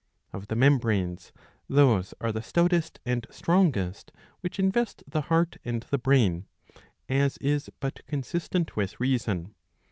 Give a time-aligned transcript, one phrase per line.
[0.33, 1.31] Of the membranes
[1.69, 7.69] those are the stoutest and strongest, which invest the heart and the brain;^ as is
[7.79, 9.53] but consistent with reason.